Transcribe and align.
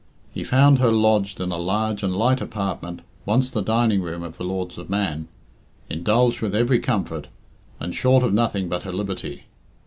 He 0.33 0.43
found 0.43 0.79
her 0.79 0.91
lodged 0.91 1.39
in 1.39 1.51
a 1.51 1.57
large 1.59 2.01
and 2.01 2.15
light 2.15 2.41
apartment 2.41 3.01
(once 3.23 3.51
the 3.51 3.61
dining 3.61 4.01
room 4.01 4.23
of 4.23 4.37
the 4.39 4.43
Lords 4.43 4.79
of 4.79 4.89
Man), 4.89 5.27
indulged 5.91 6.41
with 6.41 6.55
every 6.55 6.79
comfort, 6.79 7.27
and 7.79 7.93
short 7.93 8.23
of 8.23 8.33
nothing 8.33 8.67
but 8.67 8.81
her 8.81 8.91
liberty. 8.91 9.43